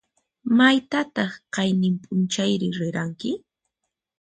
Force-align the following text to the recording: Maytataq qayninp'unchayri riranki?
Maytataq 0.57 1.31
qayninp'unchayri 1.53 2.67
riranki? 2.79 3.31